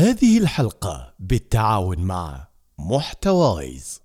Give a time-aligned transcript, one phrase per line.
[0.00, 4.00] هذه الحلقة بالتعاون مع محتوايز.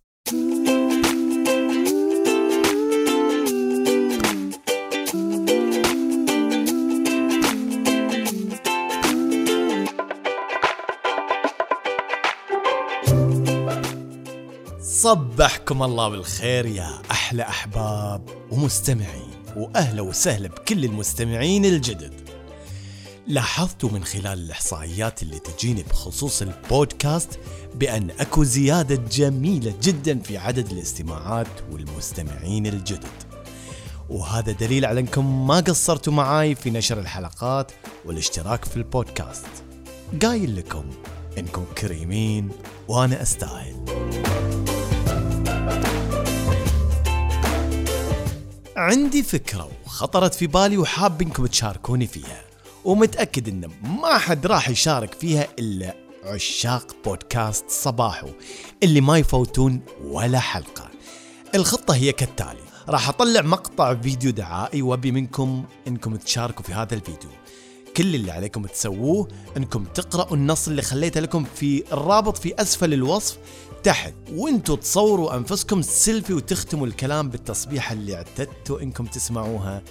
[14.81, 22.34] صبحكم الله بالخير يا أحلى أحباب ومستمعين وأهلا وسهلا بكل المستمعين الجدد.
[23.27, 27.39] لاحظت من خلال الإحصائيات اللي تجيني بخصوص البودكاست
[27.75, 33.23] بأن أكو زيادة جميلة جدا في عدد الاستماعات والمستمعين الجدد.
[34.09, 37.71] وهذا دليل على أنكم ما قصرتوا معاي في نشر الحلقات
[38.05, 39.47] والاشتراك في البودكاست.
[40.23, 40.85] قايل لكم
[41.37, 42.49] إنكم كريمين
[42.87, 43.85] وأنا أستاهل.
[48.75, 52.54] عندي فكرة وخطرت في بالي وحاب أنكم تشاركوني فيها.
[52.85, 58.27] ومتأكد إن ما حد راح يشارك فيها إلا عشاق بودكاست صباحو
[58.83, 60.89] اللي ما يفوتون ولا حلقة.
[61.55, 62.59] الخطة هي كالتالي
[62.89, 67.29] راح أطلع مقطع فيديو دعائي وأبي منكم إنكم تشاركوا في هذا الفيديو.
[67.97, 73.37] كل اللي عليكم تسووه إنكم تقرأوا النص اللي خليته لكم في الرابط في أسفل الوصف
[73.83, 74.13] تحت.
[74.31, 79.81] وإنتوا تصوروا أنفسكم سيلفي وتختموا الكلام بالتصبيحه اللي اعتدتوا إنكم تسمعوها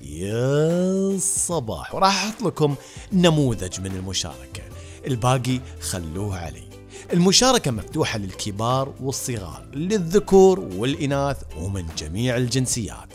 [0.00, 2.74] يا صباح وراح أحط لكم
[3.12, 4.62] نموذج من المشاركة.
[5.06, 6.68] الباقي خلوه علي.
[7.12, 13.14] المشاركة مفتوحة للكبار والصغار للذكور والإناث ومن جميع الجنسيات.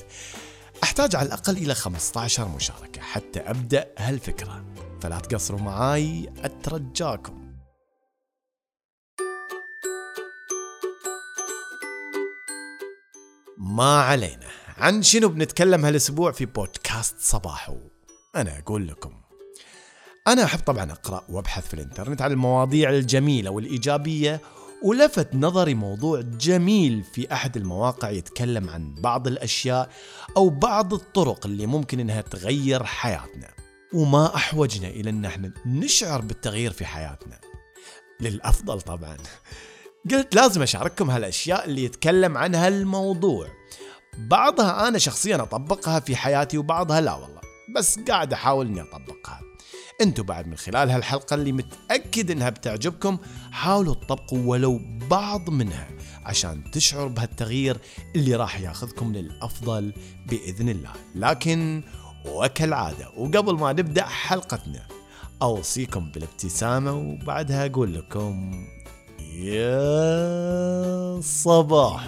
[0.83, 4.65] أحتاج على الأقل إلى 15 مشاركة حتى أبدأ هالفكرة.
[5.01, 7.55] فلا تقصروا معاي أترجاكم.
[13.57, 14.64] ما علينا.
[14.77, 17.77] عن شنو بنتكلم هالأسبوع في بودكاست صباحو؟
[18.35, 19.13] أنا أقول لكم.
[20.27, 24.41] أنا أحب طبعا أقرأ وأبحث في الإنترنت عن المواضيع الجميلة والإيجابية
[24.83, 29.89] ولفت نظري موضوع جميل في أحد المواقع يتكلم عن بعض الأشياء
[30.37, 33.47] أو بعض الطرق اللي ممكن إنها تغير حياتنا.
[33.93, 37.39] وما أحوجنا إلى إن إحنا نشعر بالتغيير في حياتنا.
[38.19, 39.17] للأفضل طبعا.
[40.11, 43.47] قلت لازم أشارككم هالأشياء اللي يتكلم عن هالموضوع.
[44.17, 47.41] بعضها أنا شخصيا أطبقها في حياتي وبعضها لا والله
[47.75, 49.41] بس قاعد أحاول إني أطبقها.
[50.01, 53.17] أنتوا بعد من خلال هالحلقة اللي متأكد إنها بتعجبكم
[53.51, 55.87] حاولوا تطبقوا ولو بعض منها
[56.25, 57.77] عشان تشعر بهالتغيير
[58.15, 59.93] اللي راح ياخذكم للأفضل
[60.25, 60.91] بإذن الله.
[61.15, 61.83] لكن
[62.25, 64.87] وكالعادة وقبل ما نبدأ حلقتنا
[65.41, 68.65] أوصيكم بالابتسامة وبعدها أقول لكم
[69.33, 72.07] يا صباح.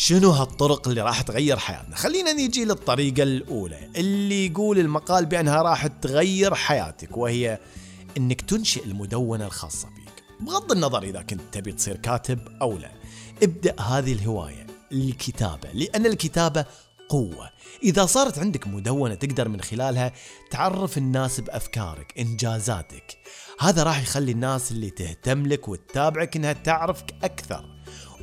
[0.00, 5.86] شنو هالطرق اللي راح تغير حياتنا؟ خلينا نيجي للطريقة الأولى اللي يقول المقال بأنها راح
[5.86, 7.58] تغير حياتك وهي
[8.16, 12.90] أنك تنشئ المدونة الخاصة بيك بغض النظر إذا كنت تبي تصير كاتب أو لا
[13.42, 16.64] ابدأ هذه الهواية الكتابة لأن الكتابة
[17.08, 17.50] قوة.
[17.82, 20.12] إذا صارت عندك مدونة تقدر من خلالها
[20.50, 23.18] تعرف الناس بأفكارك إنجازاتك.
[23.60, 27.64] هذا راح يخلي الناس اللي تهتم لك وتتابعك إنها تعرفك أكثر.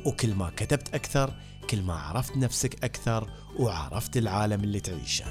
[0.04, 1.34] وكل ما كتبت أكثر
[1.70, 5.24] كل ما عرفت نفسك أكثر وعرفت العالم اللي تعيشه.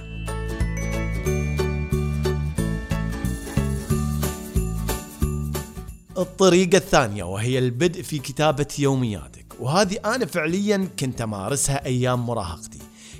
[6.18, 9.46] الطريقة الثانية وهي البدء في كتابة يومياتك.
[9.60, 12.80] وهذه أنا فعليا كنت أمارسها أيام مراهقتي.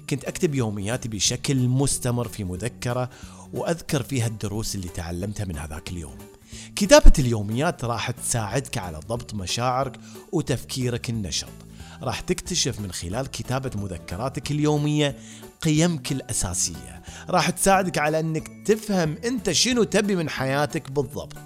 [0.10, 3.10] كنت أكتب يومياتي بشكل مستمر في مذكرة
[3.54, 6.18] وأذكر فيها الدروس اللي تعلمتها من هذاك اليوم.
[6.76, 10.00] كتابة اليوميات راح تساعدك على ضبط مشاعرك
[10.32, 11.67] وتفكيرك النشط.
[12.02, 15.16] راح تكتشف من خلال كتابة مذكراتك اليومية
[15.62, 21.38] قيمك الأساسية راح تساعدك على أنك تفهم أنت شنو تبي من حياتك بالضبط.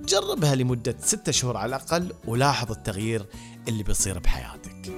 [0.00, 3.26] جربها لمدة ستة شهور على الأقل ولاحظ التغيير
[3.68, 4.96] اللي بيصير بحياتك.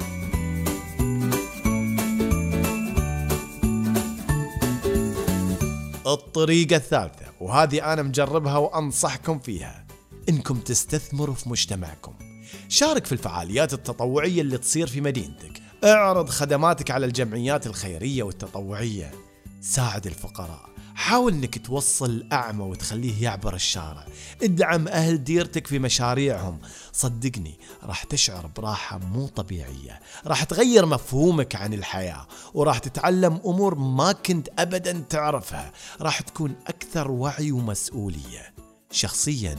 [6.06, 9.86] الطريقة الثالثة وهذه أنا مجربها وأنصحكم فيها
[10.28, 12.27] إنكم تستثمروا في مجتمعكم.
[12.68, 15.62] شارك في الفعاليات التطوعية اللي تصير في مدينتك.
[15.84, 19.12] اعرض خدماتك على الجمعيات الخيرية والتطوعية.
[19.60, 20.68] ساعد الفقراء.
[20.94, 24.06] حاول إنك توصل الاعمى وتخليه يعبر الشارع.
[24.42, 26.58] ادعم أهل ديرتك في مشاريعهم.
[26.92, 30.00] صدقني راح تشعر براحة مو طبيعية.
[30.26, 32.26] راح تغير مفهومك عن الحياة.
[32.54, 35.72] وراح تتعلم أمور ما كنت ابدا تعرفها.
[36.00, 38.54] راح تكون أكثر وعي ومسؤولية.
[38.90, 39.58] شخصيا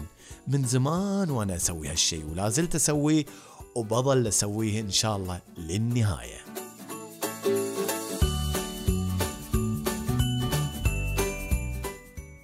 [0.50, 3.26] من زمان وأنا أسوي هالشيء ولا زلت اسويه
[3.76, 6.40] وبظل أسويه إن شاء الله للنهاية.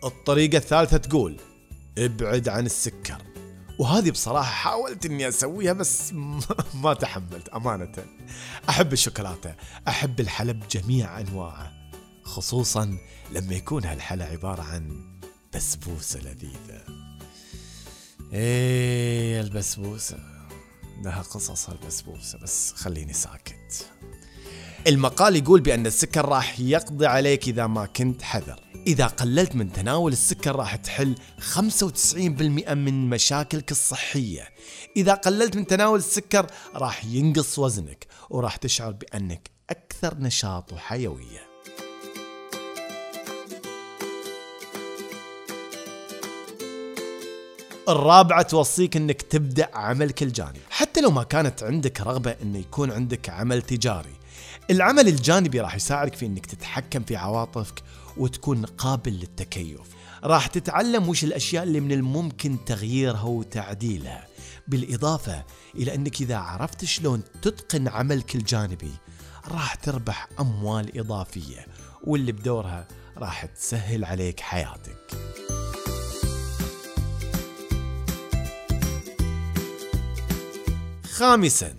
[0.04, 1.38] الطريقة الثالثة تقول
[1.98, 3.22] ابعد عن السكر.
[3.80, 6.14] وهذه بصراحة حاولت إني أسويها بس
[6.84, 7.94] ما تحملت أمانة.
[8.70, 9.56] أحب الشوكولاتة
[9.88, 11.72] أحب الحلب جميع انواعه
[12.24, 12.98] خصوصا
[13.32, 15.16] لما يكون هالحلا عبارة عن
[15.56, 16.95] بسبوسة لذيذة.
[18.36, 20.18] إيه البسبوسة.
[21.04, 23.92] لها قصص البسبوسة بس خليني ساكت.
[24.88, 28.60] المقال يقول بأن السكر راح يقضي عليك إذا ما كنت حذر.
[28.88, 32.18] إذا قللت من تناول السكر راح تحل 95%
[32.74, 34.50] من مشاكلك الصحية.
[34.98, 41.55] إذا قللت من تناول السكر راح ينقص وزنك وراح تشعر بأنك أكثر نشاط وحيوية.
[47.90, 53.30] الرابعة توصيك إنك تبدأ عملك الجانبي حتى لو ما كانت عندك رغبة إنه يكون عندك
[53.30, 54.14] عمل تجاري
[54.70, 57.84] العمل الجانبي راح يساعدك في إنك تتحكم في عواطفك
[58.18, 59.80] وتكون قابل للتكيف
[60.24, 64.28] راح تتعلم وش الأشياء اللي من الممكن تغييرها وتعديلها
[64.68, 65.44] بالإضافة
[65.76, 68.92] إلى إنك إذا عرفت شلون تتقن عملك الجانبي
[69.48, 71.66] راح تربح أموال إضافية
[72.04, 72.88] واللي بدورها
[73.18, 75.55] راح تسهل عليك حياتك.
[81.16, 81.74] خامسا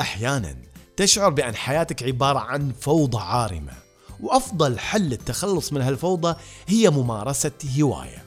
[0.00, 0.56] أحيانا
[0.96, 3.72] تشعر بأن حياتك عبارة عن فوضى عارمة
[4.20, 8.24] وأفضل حل للتخلص من هالفوضى هي ممارسة هواية.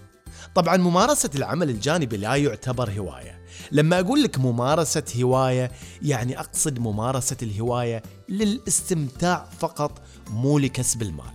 [0.55, 3.41] طبعا ممارسة العمل الجانبي لا يعتبر هواية.
[3.71, 11.33] لما أقول لك ممارسة هواية يعني أقصد ممارسة الهواية للاستمتاع فقط مو لكسب المال.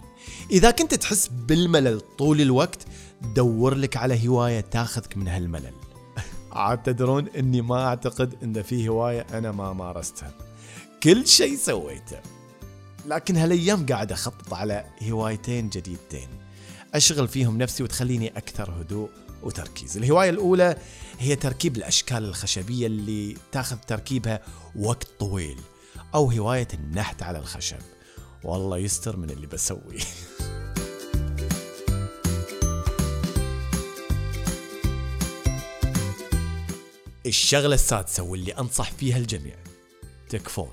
[0.50, 2.86] إذا كنت تحس بالملل طول الوقت
[3.34, 5.81] دور لك على هواية تاخذك من هالملل.
[6.52, 10.34] عاد تدرون إني ما أعتقد إن في هواية أنا ما مارستها.
[11.02, 12.20] كل شيء سويته
[13.06, 16.28] لكن هالأيام قاعد أخطط على هوايتين جديدتين.
[16.94, 19.08] أشغل فيهم نفسي وتخليني أكثر هدوء
[19.42, 19.96] وتركيز.
[19.96, 20.76] الهواية الأولى
[21.18, 24.40] هي تركيب الأشكال الخشبية اللي تاخذ تركيبها
[24.76, 25.58] وقت طويل
[26.14, 27.80] أو هواية النحت على الخشب.
[28.44, 30.00] والله يستر من اللي بسويه.
[37.26, 39.54] الشغلة السادسة واللي أنصح فيها الجميع.
[40.28, 40.70] تكفون.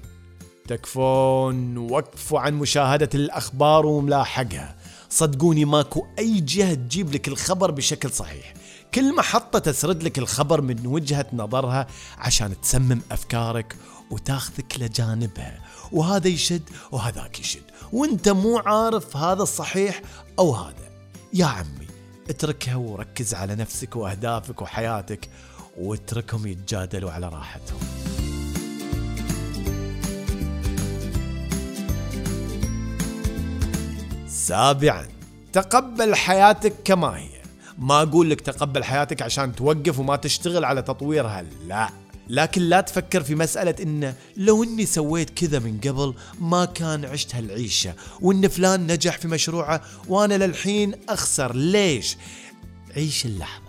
[0.68, 1.78] تكفون.
[1.78, 4.78] وقفوا عن مشاهدة الأخبار وملاحقها.
[5.10, 8.54] صدقوني ماكو أي جهة تجيب لك الخبر بشكل صحيح.
[8.94, 11.88] كل محطة تسرد لك الخبر من وجهة نظرها
[12.18, 13.76] عشان تسمم أفكارك
[14.12, 15.60] وتاخذك لجانبها.
[15.92, 17.64] وهذا يشد وهذاك يشد.
[17.94, 20.02] وانت مو عارف هذا الصحيح
[20.40, 20.90] أو هذا.
[21.34, 21.88] يا عمي
[22.30, 25.30] اتركها وركز على نفسك وأهدافك وحياتك.
[25.80, 27.80] واتركهم يتجادلوا على راحتهم.
[34.28, 35.08] سابعا
[35.54, 37.30] تقبل حياتك كما هي
[37.78, 41.90] ما أقول لك تقبل حياتك عشان توقف وما تشتغل على تطويرها لا.
[42.30, 47.36] لكن لا تفكر في مسألة إنه لو إني سويت كذا من قبل ما كان عشت
[47.36, 51.56] هالعيشة وإن فلان نجح في مشروعه وأنا للحين أخسر.
[51.56, 52.18] ليش؟
[52.96, 53.69] عيش اللحظة.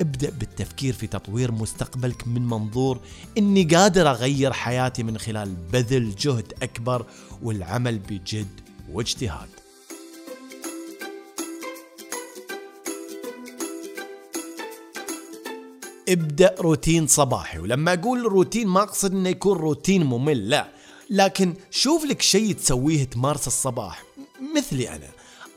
[0.00, 3.00] ابدأ بالتفكير في تطوير مستقبلك من منظور
[3.38, 7.06] إني قادر أغير حياتي من خلال بذل جهد أكبر
[7.42, 8.60] والعمل بجد
[8.92, 9.48] واجتهاد.
[16.08, 20.68] ابدأ روتين صباحي ولما أقول روتين ما أقصد أنه يكون روتين ممل لا.
[21.10, 24.02] لكن شوف لك شيء تسويه تمارس الصباح
[24.56, 25.08] مثلي أنا.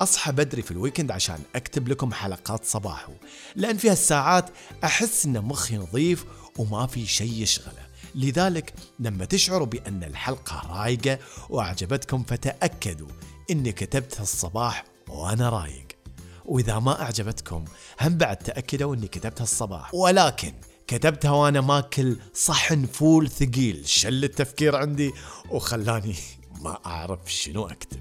[0.01, 3.13] أصحى بدري في الويكند عشان أكتب لكم حلقات صباحو
[3.55, 4.49] لأن في هالساعات
[4.83, 6.25] أحس أن مخي نظيف
[6.57, 7.91] وما في شيء يشغله.
[8.15, 13.07] لذلك لما تشعروا بأن الحلقة رايقة وأعجبتكم فتأكدوا
[13.51, 15.87] أني كتبتها الصباح وأنا رايق.
[16.45, 17.65] وإذا ما أعجبتكم
[18.01, 20.53] هم بعد تأكدوا أني كتبتها الصباح ولكن
[20.87, 25.11] كتبتها وأنا ماكل صحن فول ثقيل شل التفكير عندي
[25.49, 26.15] وخلاني
[26.63, 27.99] ما أعرف شنو أكتب.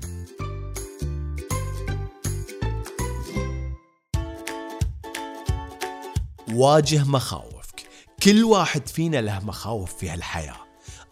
[6.53, 7.87] واجه مخاوفك.
[8.23, 10.57] كل واحد فينا له مخاوف في هالحياة.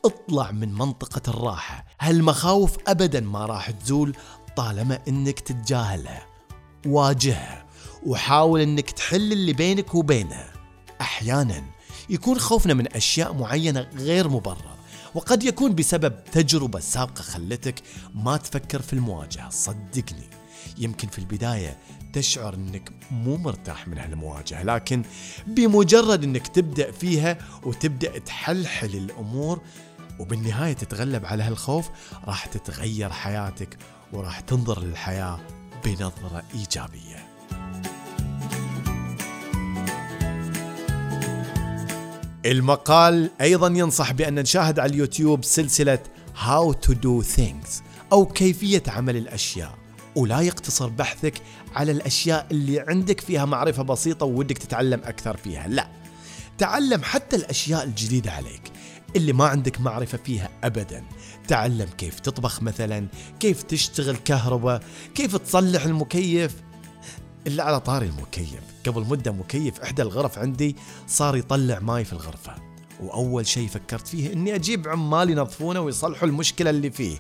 [0.04, 1.86] اطلع من منطقة الراحة.
[2.00, 4.16] هالمخاوف أبدا ما راح تزول
[4.56, 6.26] طالما إنك تتجاهلها
[6.86, 7.66] واجهها
[8.06, 10.52] وحاول إنك تحل اللي بينك وبينها
[11.00, 11.64] أحيانا
[12.10, 14.78] يكون خوفنا من أشياء معينة غير مبرر
[15.14, 17.82] وقد يكون بسبب تجربة سابقة خلتك
[18.14, 19.50] ما تفكر في المواجهة.
[19.50, 20.30] صدقني
[20.78, 21.78] يمكن في البداية
[22.18, 25.02] تشعر إنك مو مرتاح من هالمواجهة لكن
[25.46, 29.60] بمجرد إنك تبدأ فيها وتبدأ تحلحل الأمور
[30.18, 31.88] وبالنهاية تتغلب على هالخوف
[32.24, 33.76] راح تتغير حياتك
[34.12, 35.40] وراح تنظر للحياة
[35.84, 37.28] بنظرة إيجابية.
[42.46, 45.98] المقال أيضا ينصح بأن نشاهد على اليوتيوب سلسلة
[46.34, 47.82] How to do things
[48.12, 49.87] أو كيفية عمل الأشياء.
[50.18, 51.34] ولا يقتصر بحثك
[51.74, 55.68] على الأشياء اللي عندك فيها معرفة بسيطة وودك تتعلم أكثر فيها.
[55.68, 55.88] لا
[56.58, 58.62] تعلم حتى الأشياء الجديدة عليك
[59.16, 61.04] اللي ما عندك معرفة فيها أبدا.
[61.48, 63.06] تعلم كيف تطبخ مثلا
[63.40, 64.82] كيف تشتغل كهرباء
[65.14, 66.56] كيف تصلح المكيف.
[67.46, 68.60] إلا على طاري المكيف.
[68.86, 72.54] قبل مدة مكيف إحدى الغرف عندي صار يطلع ماي في الغرفة.
[73.00, 77.18] وأول شيء فكرت فيه إني أجيب عمال ينظفونه ويصلحوا المشكلة اللي فيه.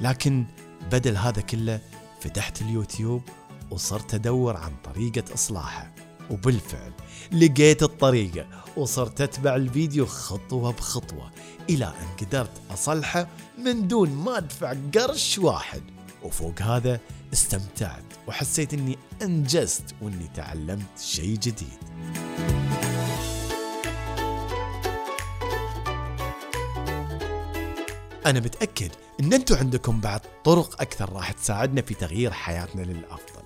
[0.00, 0.44] لكن
[0.92, 1.80] بدل هذا كله
[2.20, 3.22] فتحت اليوتيوب
[3.70, 5.94] وصرت أدور عن طريقة إصلاحه
[6.30, 6.92] وبالفعل
[7.32, 8.46] لقيت الطريقة
[8.76, 11.30] وصرت أتبع الفيديو خطوة بخطوة
[11.70, 15.82] إلى أن قدرت أصلحه من دون ما أدفع قرش واحد.
[16.22, 17.00] وفوق هذا
[17.32, 21.78] استمتعت وحسيت أني أنجزت وأني تعلمت شيء جديد.
[28.26, 28.90] أنا متأكد
[29.20, 33.42] أن أنتم عندكم بعد طرق أكثر راح تساعدنا في تغيير حياتنا للأفضل.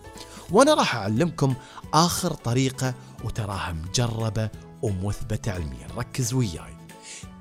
[0.51, 1.55] وأنا راح أعلمكم
[1.95, 2.95] آخر طريقة
[3.25, 4.51] وتراها مجربة
[4.83, 5.87] ومثبتة علميا.
[5.97, 6.77] ركز وياي.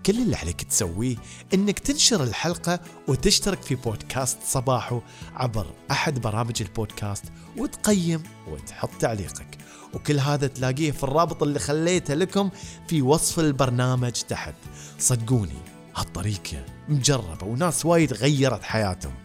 [0.06, 1.16] كل اللي عليك تسويه
[1.54, 5.02] إنك تنشر الحلقة وتشترك في بودكاست صباحو
[5.36, 7.24] عبر أحد برامج البودكاست
[7.58, 9.58] وتقيم وتحط تعليقك.
[9.94, 12.50] وكل هذا تلاقيه في الرابط اللي خليته لكم
[12.88, 14.56] في وصف البرنامج تحت.
[15.00, 19.16] صدقوني هالطريقة مجربة وناس وايد غيرت حياتهم.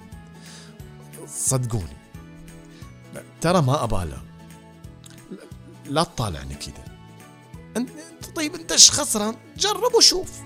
[1.26, 1.97] صدقوني.
[3.40, 4.18] ترى ما أبالغ.
[5.87, 6.85] لا تطالعني كذا.
[7.76, 7.90] انت
[8.37, 10.44] طيب أنت إيش خسران جرب وشوف.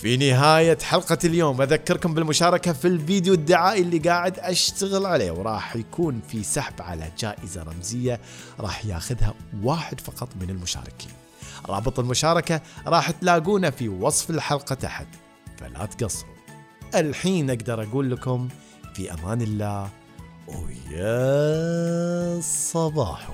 [0.00, 6.20] في نهاية حلقة اليوم أذكركم بالمشاركة في الفيديو الدعائي اللي قاعد أشتغل عليه وراح يكون
[6.28, 8.20] في سحب على جائزة رمزية
[8.60, 11.12] راح ياخذها واحد فقط من المشاركين.
[11.68, 15.06] رابط المشاركة راح تلاقونه في وصف الحلقة تحت
[15.56, 16.34] فلا تقصروا.
[16.94, 18.48] الحين أقدر أقول لكم
[18.94, 19.88] في أمان الله
[20.48, 23.32] ويا صباحو.